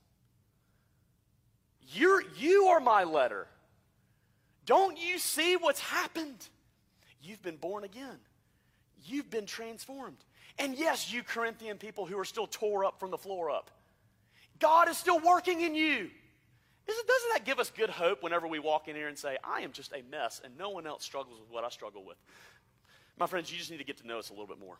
[1.92, 3.46] You're, you are my letter.
[4.66, 6.48] Don't you see what's happened?
[7.22, 8.18] You've been born again,
[9.04, 10.18] you've been transformed.
[10.58, 13.70] And yes, you Corinthian people who are still tore up from the floor up,
[14.58, 16.10] God is still working in you.
[16.86, 19.72] Doesn't that give us good hope whenever we walk in here and say, I am
[19.72, 22.16] just a mess and no one else struggles with what I struggle with?
[23.18, 24.78] My friends, you just need to get to know us a little bit more.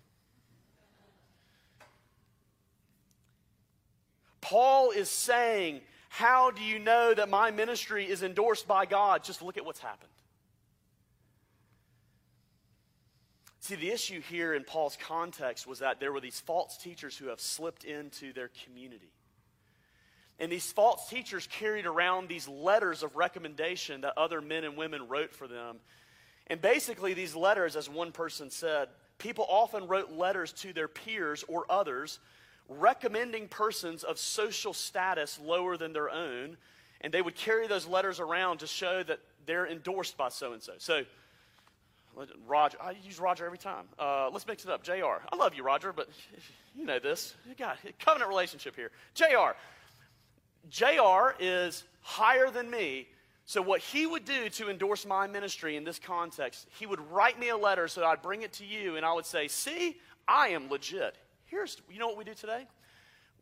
[4.40, 9.22] Paul is saying how do you know that my ministry is endorsed by God?
[9.22, 10.10] Just look at what's happened.
[13.60, 17.28] See, the issue here in Paul's context was that there were these false teachers who
[17.28, 19.12] have slipped into their community.
[20.40, 25.06] And these false teachers carried around these letters of recommendation that other men and women
[25.06, 25.76] wrote for them.
[26.46, 31.44] And basically, these letters, as one person said, people often wrote letters to their peers
[31.46, 32.18] or others
[32.70, 36.56] recommending persons of social status lower than their own,
[37.00, 40.62] and they would carry those letters around to show that they're endorsed by so and
[40.62, 40.72] so.
[40.78, 41.02] So,
[42.46, 43.86] Roger, I use Roger every time.
[43.98, 44.82] Uh, let's mix it up.
[44.82, 45.20] JR.
[45.32, 46.08] I love you, Roger, but
[46.76, 47.34] you know this.
[47.48, 48.90] You got a covenant relationship here.
[49.14, 49.56] JR.
[50.68, 53.08] JR is higher than me.
[53.46, 57.38] So, what he would do to endorse my ministry in this context, he would write
[57.38, 59.96] me a letter so I'd bring it to you, and I would say, See,
[60.28, 61.16] I am legit.
[61.46, 62.68] Here's, you know what we do today?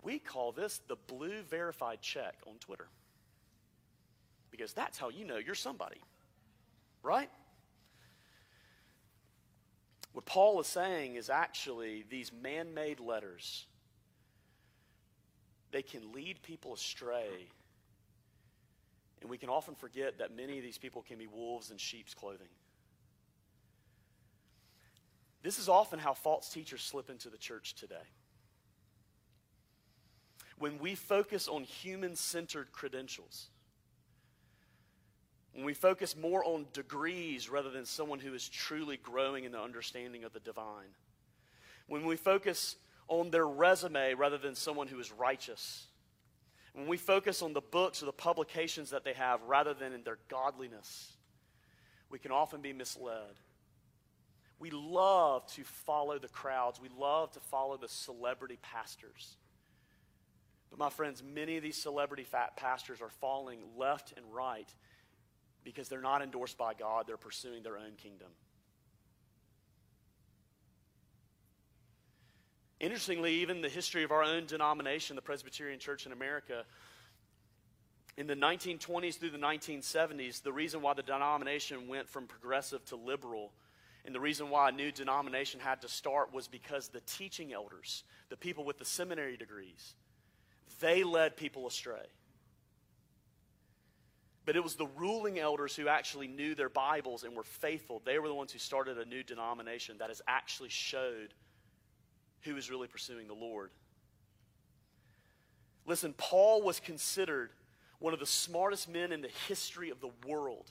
[0.03, 2.89] We call this the blue verified check on Twitter.
[4.51, 6.01] because that's how you know you're somebody.
[7.03, 7.29] Right?
[10.13, 13.67] What Paul is saying is actually these man made letters,
[15.71, 17.49] they can lead people astray.
[19.21, 22.15] And we can often forget that many of these people can be wolves in sheep's
[22.15, 22.49] clothing.
[25.43, 27.95] This is often how false teachers slip into the church today.
[30.59, 33.49] When we focus on human centered credentials,
[35.55, 39.61] when we focus more on degrees rather than someone who is truly growing in the
[39.61, 40.95] understanding of the divine,
[41.87, 42.77] when we focus
[43.09, 45.87] on their resume rather than someone who is righteous,
[46.75, 50.05] when we focus on the books or the publications that they have rather than in
[50.05, 51.13] their godliness,
[52.11, 53.35] we can often be misled.
[54.61, 56.81] We love to follow the crowds.
[56.81, 59.37] We love to follow the celebrity pastors.
[60.71, 64.69] But, my friends, many of these celebrity fat pastors are falling left and right
[65.65, 67.07] because they're not endorsed by God.
[67.07, 68.29] They're pursuing their own kingdom.
[72.81, 76.65] Interestingly, even the history of our own denomination, the Presbyterian Church in America,
[78.17, 82.97] in the 1920s through the 1970s, the reason why the denomination went from progressive to
[82.97, 83.53] liberal
[84.05, 88.05] and the reason why a new denomination had to start was because the teaching elders,
[88.31, 89.95] the people with the seminary degrees,
[90.81, 92.07] they led people astray.
[94.47, 98.01] But it was the ruling elders who actually knew their Bibles and were faithful.
[98.03, 101.35] They were the ones who started a new denomination that has actually showed
[102.43, 103.71] who is really pursuing the Lord.
[105.87, 107.51] Listen, Paul was considered
[107.99, 110.71] one of the smartest men in the history of the world.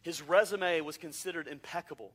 [0.00, 2.12] His resume was considered impeccable.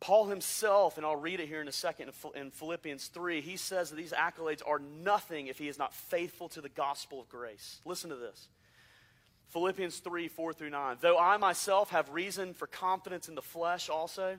[0.00, 3.90] Paul himself, and I'll read it here in a second in Philippians 3, he says
[3.90, 7.80] that these accolades are nothing if he is not faithful to the gospel of grace.
[7.84, 8.48] Listen to this.
[9.48, 10.98] Philippians 3, 4 through 9.
[11.00, 14.38] Though I myself have reason for confidence in the flesh also,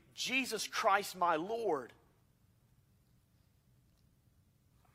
[0.13, 1.93] Jesus Christ my Lord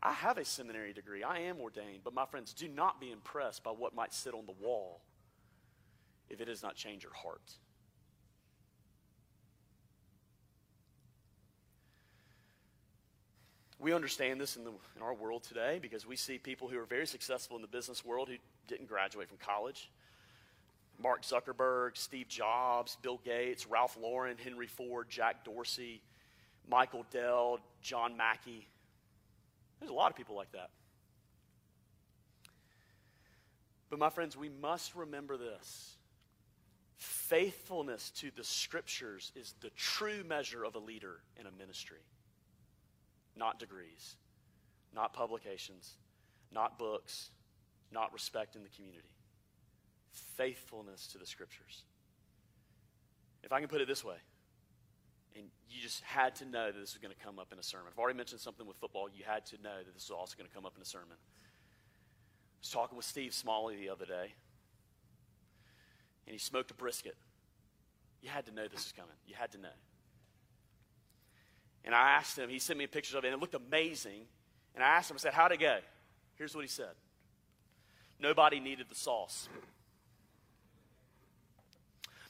[0.07, 1.25] I have a seminary degree.
[1.25, 2.03] I am ordained.
[2.05, 5.01] But my friends, do not be impressed by what might sit on the wall
[6.31, 7.43] if it does not change your heart.
[13.81, 16.87] We understand this in, the, in our world today because we see people who are
[16.87, 18.37] very successful in the business world who
[18.69, 19.91] didn't graduate from college.
[21.03, 26.03] Mark Zuckerberg, Steve Jobs, Bill Gates, Ralph Lauren, Henry Ford, Jack Dorsey,
[26.69, 28.67] Michael Dell, John Mackey.
[29.79, 30.71] There's a lot of people like that.
[33.91, 35.97] But, my friends, we must remember this
[36.97, 42.01] faithfulness to the scriptures is the true measure of a leader in a ministry,
[43.37, 44.17] not degrees,
[44.95, 45.95] not publications,
[46.53, 47.31] not books,
[47.93, 49.09] not respect in the community.
[50.37, 51.85] Faithfulness to the scriptures.
[53.43, 54.17] If I can put it this way,
[55.37, 57.63] and you just had to know that this was going to come up in a
[57.63, 57.87] sermon.
[57.93, 59.09] I've already mentioned something with football.
[59.15, 61.13] You had to know that this was also going to come up in a sermon.
[61.13, 64.35] I was talking with Steve Smalley the other day,
[66.27, 67.17] and he smoked a brisket.
[68.23, 69.15] You had to know this was coming.
[69.27, 69.77] You had to know.
[71.85, 74.23] And I asked him, he sent me pictures of it, and it looked amazing.
[74.75, 75.79] And I asked him, I said, How'd it go?
[76.35, 76.95] Here's what he said
[78.19, 79.49] Nobody needed the sauce.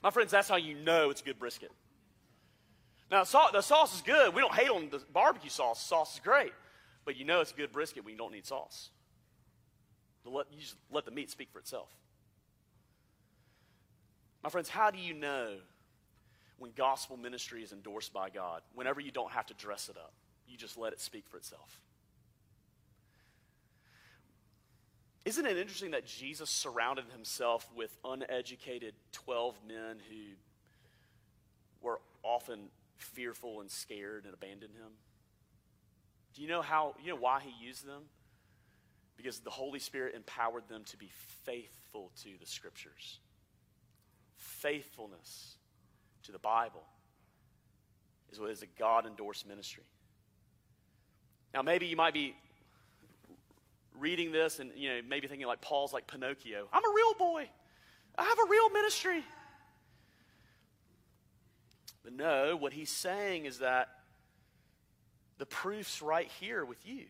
[0.06, 1.72] My friends, that's how you know it's a good brisket.
[3.10, 4.32] Now, the sauce is good.
[4.36, 5.82] We don't hate on the barbecue sauce.
[5.82, 6.52] The sauce is great.
[7.04, 8.90] But you know it's a good brisket when you don't need sauce.
[10.24, 11.88] You just let the meat speak for itself.
[14.44, 15.56] My friends, how do you know
[16.60, 18.62] when gospel ministry is endorsed by God?
[18.76, 20.12] Whenever you don't have to dress it up,
[20.46, 21.80] you just let it speak for itself.
[25.26, 30.36] Isn't it interesting that Jesus surrounded himself with uneducated 12 men who
[31.80, 34.92] were often fearful and scared and abandoned him?
[36.32, 38.02] Do you know how, you know why he used them?
[39.16, 41.10] Because the Holy Spirit empowered them to be
[41.42, 43.18] faithful to the scriptures.
[44.36, 45.56] Faithfulness
[46.22, 46.84] to the Bible
[48.30, 49.82] is what is a God endorsed ministry.
[51.52, 52.36] Now, maybe you might be
[53.98, 56.68] reading this and you know maybe thinking like Paul's like Pinocchio.
[56.72, 57.48] I'm a real boy.
[58.18, 59.24] I have a real ministry.
[62.04, 63.88] But no, what he's saying is that
[65.38, 67.04] the proof's right here with you.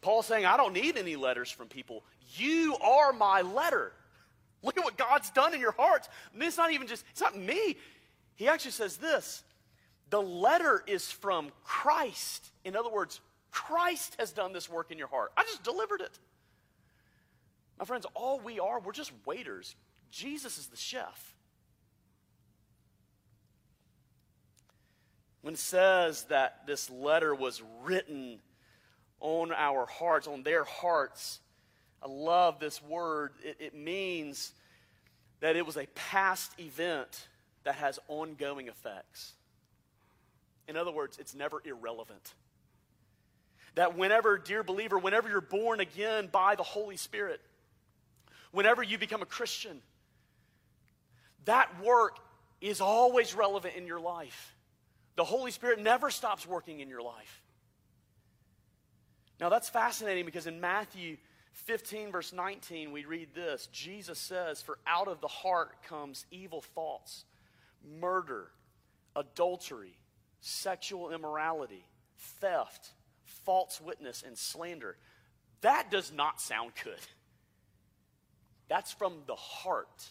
[0.00, 2.04] Paul's saying, I don't need any letters from people.
[2.36, 3.92] You are my letter.
[4.62, 6.08] Look at what God's done in your hearts.
[6.34, 7.76] It's not even just, it's not me.
[8.36, 9.42] He actually says this
[10.08, 12.50] the letter is from Christ.
[12.64, 13.20] In other words,
[13.56, 15.32] Christ has done this work in your heart.
[15.34, 16.18] I just delivered it.
[17.78, 19.74] My friends, all we are, we're just waiters.
[20.10, 21.34] Jesus is the chef.
[25.40, 28.40] When it says that this letter was written
[29.20, 31.40] on our hearts, on their hearts,
[32.02, 33.32] I love this word.
[33.42, 34.52] It, it means
[35.40, 37.26] that it was a past event
[37.64, 39.32] that has ongoing effects.
[40.68, 42.34] In other words, it's never irrelevant.
[43.76, 47.40] That whenever, dear believer, whenever you're born again by the Holy Spirit,
[48.50, 49.80] whenever you become a Christian,
[51.44, 52.18] that work
[52.60, 54.54] is always relevant in your life.
[55.16, 57.42] The Holy Spirit never stops working in your life.
[59.40, 61.18] Now, that's fascinating because in Matthew
[61.52, 66.62] 15, verse 19, we read this Jesus says, For out of the heart comes evil
[66.62, 67.24] thoughts,
[68.00, 68.48] murder,
[69.14, 69.98] adultery,
[70.40, 71.84] sexual immorality,
[72.40, 72.92] theft,
[73.44, 74.96] false witness, and slander.
[75.60, 76.94] That does not sound good.
[78.68, 80.04] That's from the heart.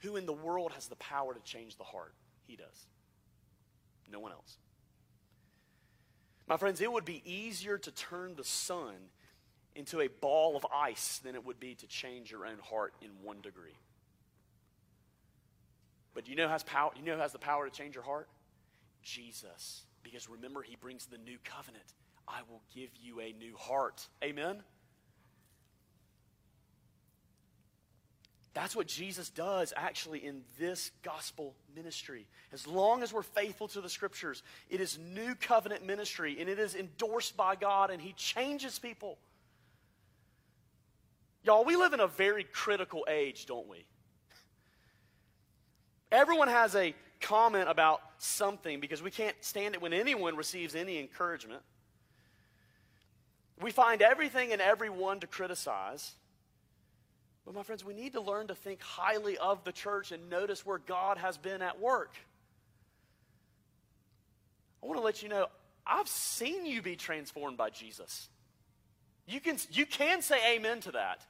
[0.00, 2.14] Who in the world has the power to change the heart?
[2.46, 2.86] He does.
[4.10, 4.56] No one else.
[6.46, 8.94] My friends, it would be easier to turn the sun
[9.74, 13.10] into a ball of ice than it would be to change your own heart in
[13.22, 13.76] one degree.
[16.14, 16.90] But you know has power?
[16.96, 18.28] You know who has the power to change your heart?
[19.02, 19.82] Jesus.
[20.10, 21.84] Because remember, he brings the new covenant.
[22.26, 24.06] I will give you a new heart.
[24.24, 24.62] Amen?
[28.54, 32.26] That's what Jesus does actually in this gospel ministry.
[32.54, 36.58] As long as we're faithful to the scriptures, it is new covenant ministry and it
[36.58, 39.18] is endorsed by God and He changes people.
[41.42, 43.84] Y'all, we live in a very critical age, don't we?
[46.10, 50.98] Everyone has a comment about something because we can't stand it when anyone receives any
[50.98, 51.62] encouragement.
[53.60, 56.12] We find everything and everyone to criticize.
[57.44, 60.66] But, my friends, we need to learn to think highly of the church and notice
[60.66, 62.14] where God has been at work.
[64.82, 65.46] I want to let you know
[65.86, 68.28] I've seen you be transformed by Jesus.
[69.26, 71.24] You can, you can say amen to that.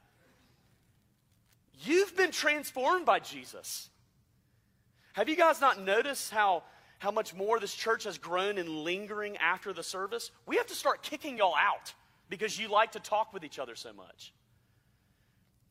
[1.81, 3.89] You've been transformed by Jesus.
[5.13, 6.63] Have you guys not noticed how,
[6.99, 10.31] how much more this church has grown in lingering after the service?
[10.45, 11.93] We have to start kicking y'all out
[12.29, 14.33] because you like to talk with each other so much.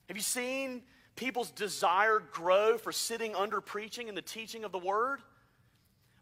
[0.08, 0.82] Have you seen
[1.16, 5.20] people's desire grow for sitting under preaching and the teaching of the word?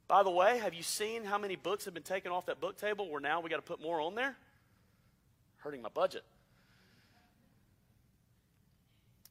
[0.08, 2.76] By the way, have you seen how many books have been taken off that book
[2.76, 4.36] table where now we got to put more on there?
[5.58, 6.24] Hurting my budget.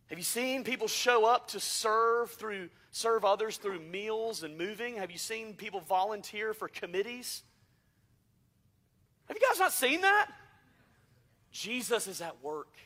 [0.07, 4.97] Have you seen people show up to serve through serve others through meals and moving?
[4.97, 7.43] Have you seen people volunteer for committees?
[9.27, 10.27] Have you guys not seen that?
[11.51, 12.77] Jesus is at work.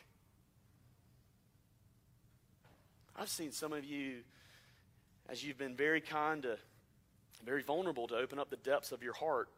[3.16, 4.20] I've seen some of you,
[5.28, 6.56] as you've been very kind to,
[7.44, 9.48] very vulnerable to open up the depths of your heart.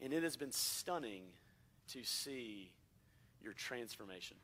[0.00, 1.24] And it has been stunning
[1.92, 2.72] to see
[3.42, 4.36] your transformation.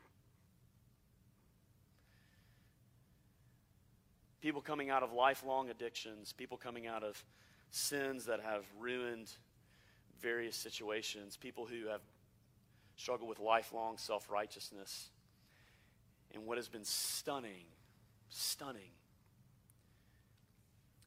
[4.41, 7.23] People coming out of lifelong addictions, people coming out of
[7.71, 9.31] sins that have ruined
[10.21, 12.01] various situations, people who have
[12.97, 15.11] struggled with lifelong self righteousness.
[16.35, 17.65] And what has been stunning,
[18.29, 18.91] stunning,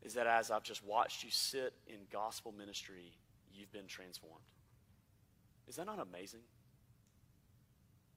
[0.01, 3.13] is that as I've just watched you sit in gospel ministry,
[3.53, 4.43] you've been transformed.
[5.67, 6.41] Is that not amazing?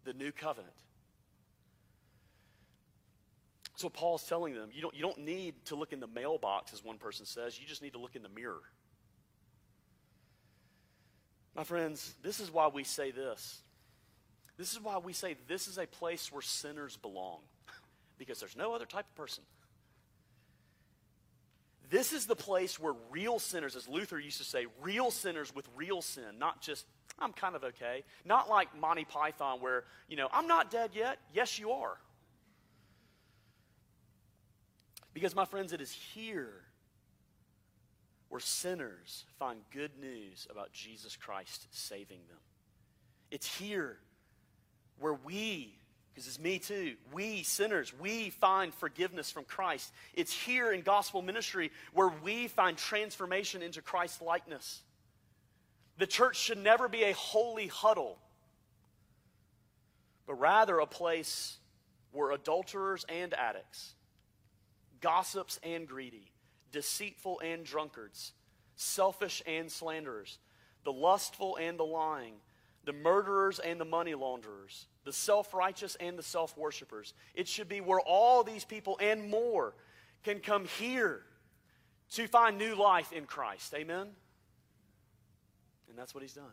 [0.05, 0.75] The new covenant.
[3.77, 6.85] So Paul's telling them, you don't, you don't need to look in the mailbox, as
[6.85, 8.63] one person says, you just need to look in the mirror.
[11.57, 13.61] My friends, this is why we say this.
[14.57, 17.41] This is why we say this is a place where sinners belong,
[18.19, 19.43] because there's no other type of person.
[21.91, 25.69] This is the place where real sinners, as Luther used to say, real sinners with
[25.77, 26.87] real sin, not just,
[27.19, 28.05] I'm kind of okay.
[28.25, 31.19] Not like Monty Python, where, you know, I'm not dead yet.
[31.33, 31.97] Yes, you are.
[35.13, 36.51] Because, my friends, it is here
[38.29, 42.39] where sinners find good news about Jesus Christ saving them.
[43.31, 43.99] It's here
[44.99, 45.79] where we
[46.15, 46.95] Because it's me too.
[47.13, 49.93] We sinners, we find forgiveness from Christ.
[50.15, 54.81] It's here in gospel ministry where we find transformation into Christ likeness.
[55.99, 58.19] The church should never be a holy huddle,
[60.27, 61.59] but rather a place
[62.13, 63.95] where adulterers and addicts,
[65.01, 66.33] gossips and greedy,
[66.73, 68.33] deceitful and drunkards,
[68.77, 70.39] selfish and slanderers,
[70.85, 72.35] the lustful and the lying,
[72.85, 77.15] the murderers and the money launderers, the self righteous and the self worshippers.
[77.35, 79.75] It should be where all these people and more
[80.25, 81.23] can come here
[82.13, 83.75] to find new life in Christ.
[83.75, 84.09] Amen?
[85.95, 86.51] And that's what he's done.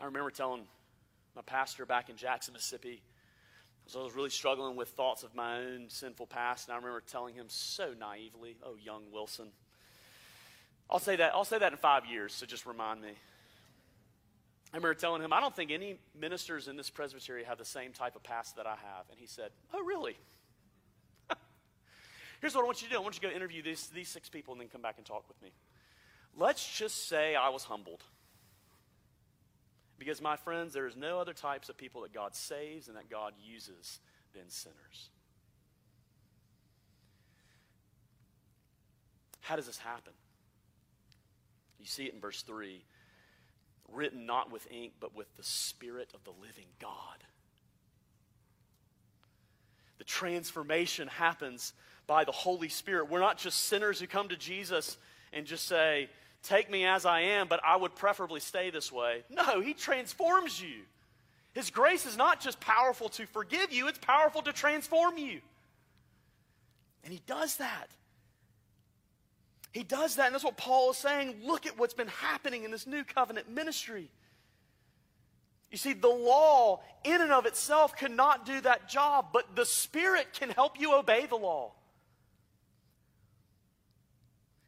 [0.00, 0.62] I remember telling
[1.36, 3.02] my pastor back in Jackson, Mississippi,
[3.86, 7.02] so I was really struggling with thoughts of my own sinful past, and I remember
[7.06, 9.52] telling him so naively, "Oh, young Wilson."
[10.88, 11.34] I'll say that.
[11.34, 13.10] I'll say that in five years, so just remind me.
[14.72, 17.92] I remember telling him, I don't think any ministers in this presbytery have the same
[17.92, 19.04] type of past that I have.
[19.10, 20.16] And he said, Oh, really?
[22.40, 24.08] Here's what I want you to do I want you to go interview these, these
[24.08, 25.50] six people and then come back and talk with me.
[26.36, 28.02] Let's just say I was humbled.
[29.98, 33.10] Because, my friends, there is no other types of people that God saves and that
[33.10, 34.00] God uses
[34.34, 35.10] than sinners.
[39.40, 40.12] How does this happen?
[41.78, 42.82] You see it in verse 3
[43.92, 47.24] written not with ink, but with the Spirit of the living God.
[49.98, 51.72] The transformation happens
[52.06, 53.10] by the Holy Spirit.
[53.10, 54.96] We're not just sinners who come to Jesus
[55.32, 56.08] and just say,
[56.42, 59.24] Take me as I am, but I would preferably stay this way.
[59.28, 60.82] No, He transforms you.
[61.52, 65.40] His grace is not just powerful to forgive you, it's powerful to transform you.
[67.04, 67.88] And He does that.
[69.72, 71.36] He does that, and that's what Paul is saying.
[71.44, 74.10] Look at what's been happening in this new covenant ministry.
[75.70, 80.32] You see, the law in and of itself cannot do that job, but the Spirit
[80.32, 81.72] can help you obey the law.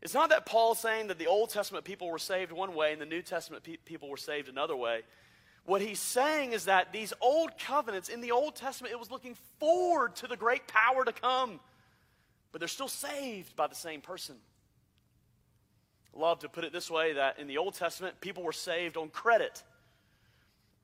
[0.03, 3.00] It's not that Paul's saying that the Old Testament people were saved one way and
[3.00, 5.03] the New Testament pe- people were saved another way.
[5.64, 9.36] What he's saying is that these old covenants in the Old Testament, it was looking
[9.61, 11.61] forward to the great power to come,
[12.50, 14.34] but they're still saved by the same person.
[16.14, 19.09] Love to put it this way that in the Old Testament, people were saved on
[19.09, 19.62] credit.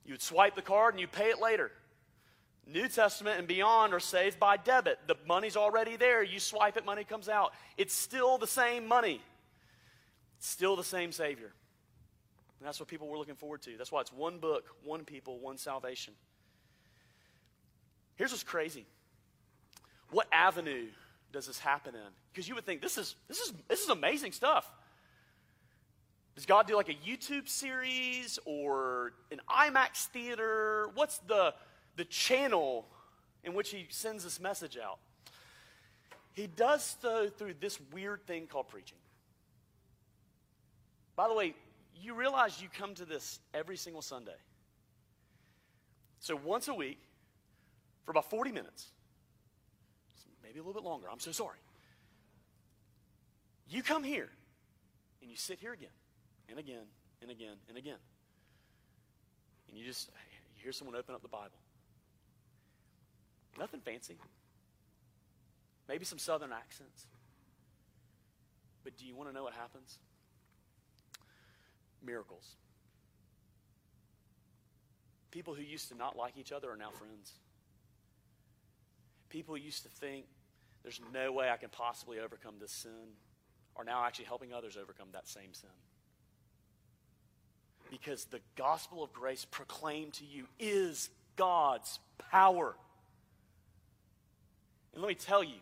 [0.07, 1.73] You would swipe the card and you pay it later.
[2.69, 4.99] New Testament and beyond are saved by debit.
[5.07, 6.23] The money's already there.
[6.23, 7.53] You swipe it, money comes out.
[7.77, 9.21] It's still the same money,
[10.37, 11.53] it's still the same Savior.
[12.61, 13.77] And that's what people were looking forward to.
[13.77, 16.13] That's why it's one book, one people, one salvation.
[18.17, 18.85] Here's what's crazy.
[20.11, 20.87] What avenue
[21.33, 22.11] does this happen in?
[22.33, 24.69] Because you would think this is this is this is amazing stuff.
[26.35, 30.89] Does God do like a YouTube series or an IMAX theater?
[30.95, 31.55] What's the
[31.99, 32.87] the channel
[33.43, 34.99] in which he sends this message out.
[36.33, 38.99] He does so through this weird thing called preaching.
[41.17, 41.55] By the way,
[42.01, 44.37] you realize you come to this every single Sunday.
[46.21, 47.01] So once a week,
[48.05, 48.87] for about 40 minutes,
[50.45, 51.59] maybe a little bit longer, I'm so sorry.
[53.69, 54.29] You come here
[55.21, 55.89] and you sit here again
[56.49, 56.87] and again
[57.23, 57.99] and again and again.
[59.69, 60.11] And you just
[60.57, 61.59] you hear someone open up the Bible.
[63.59, 64.17] Nothing fancy.
[65.89, 67.07] Maybe some southern accents.
[68.85, 69.99] But do you want to know what happens?
[72.05, 72.57] Miracles.
[75.31, 77.33] People who used to not like each other are now friends.
[79.29, 80.25] People who used to think
[80.83, 83.17] there's no way I can possibly overcome this sin
[83.77, 85.69] are now actually helping others overcome that same sin.
[87.91, 91.99] Because the gospel of grace proclaimed to you is God's
[92.31, 92.75] power.
[94.93, 95.57] And let me tell you,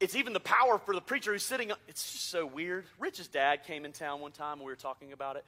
[0.00, 1.72] it's even the power for the preacher who's sitting.
[1.88, 2.84] It's just so weird.
[2.98, 5.44] Rich's dad came in town one time and we were talking about it.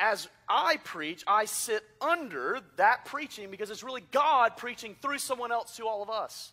[0.00, 5.52] As I preach, I sit under that preaching because it's really God preaching through someone
[5.52, 6.52] else to all of us.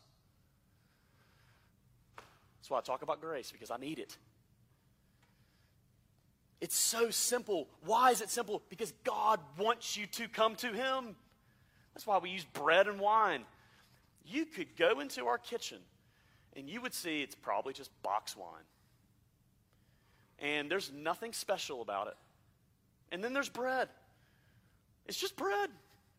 [2.60, 4.18] That's why I talk about grace because I need it.
[6.62, 7.68] It's so simple.
[7.86, 8.64] Why is it simple?
[8.70, 11.16] Because God wants you to come to Him.
[11.94, 13.44] That's why we use bread and wine.
[14.26, 15.80] You could go into our kitchen
[16.56, 18.48] and you would see it's probably just box wine.
[20.40, 22.16] And there's nothing special about it.
[23.12, 23.88] And then there's bread.
[25.06, 25.70] It's just bread.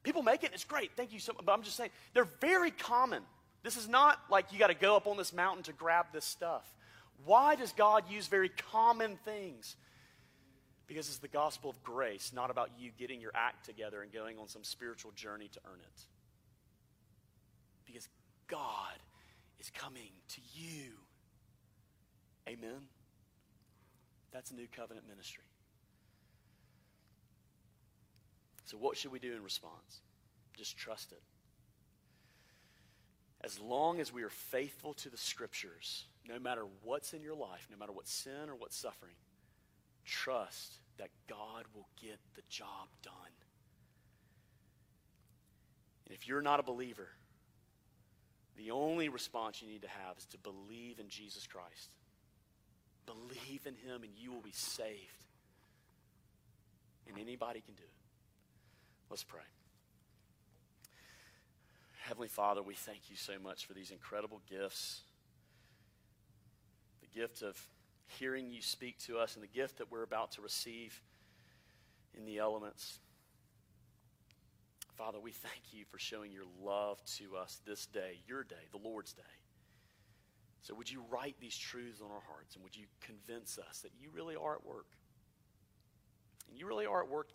[0.02, 0.92] People make it, it's great.
[0.96, 1.44] Thank you so much.
[1.44, 3.22] But I'm just saying, they're very common.
[3.62, 6.24] This is not like you got to go up on this mountain to grab this
[6.24, 6.64] stuff.
[7.24, 9.74] Why does God use very common things?
[10.86, 14.38] Because it's the gospel of grace, not about you getting your act together and going
[14.38, 16.02] on some spiritual journey to earn it.
[18.48, 18.98] God
[19.58, 20.92] is coming to you.
[22.48, 22.88] Amen?
[24.32, 25.44] That's a new covenant ministry.
[28.64, 30.02] So, what should we do in response?
[30.56, 31.22] Just trust it.
[33.42, 37.68] As long as we are faithful to the scriptures, no matter what's in your life,
[37.70, 39.14] no matter what sin or what suffering,
[40.04, 43.12] trust that God will get the job done.
[46.06, 47.08] And if you're not a believer,
[48.56, 51.90] the only response you need to have is to believe in Jesus Christ.
[53.04, 55.24] Believe in him and you will be saved.
[57.08, 57.90] And anybody can do it.
[59.10, 59.42] Let's pray.
[62.02, 65.02] Heavenly Father, we thank you so much for these incredible gifts.
[67.00, 67.60] The gift of
[68.06, 71.00] hearing you speak to us and the gift that we're about to receive
[72.16, 72.98] in the elements.
[74.96, 78.78] Father, we thank you for showing your love to us this day, your day, the
[78.78, 79.22] Lord's day.
[80.62, 83.92] So, would you write these truths on our hearts and would you convince us that
[84.00, 84.86] you really are at work?
[86.48, 87.34] And you really are at work in